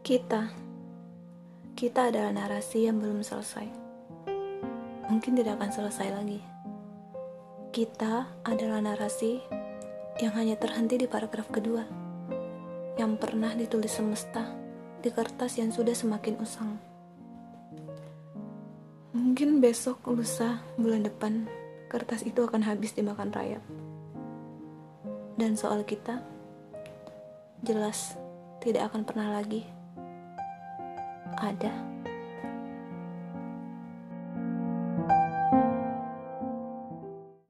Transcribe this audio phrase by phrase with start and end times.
[0.00, 0.48] Kita,
[1.76, 3.68] kita adalah narasi yang belum selesai.
[5.12, 6.40] Mungkin tidak akan selesai lagi.
[7.68, 9.44] Kita adalah narasi
[10.24, 11.84] yang hanya terhenti di paragraf kedua,
[12.96, 14.48] yang pernah ditulis semesta
[15.04, 16.80] di kertas yang sudah semakin usang.
[19.12, 21.44] Mungkin besok, lusa, bulan depan,
[21.92, 23.62] kertas itu akan habis dimakan rayap.
[25.36, 26.24] Dan soal kita,
[27.60, 28.16] jelas
[28.64, 29.79] tidak akan pernah lagi
[31.40, 31.99] 好的。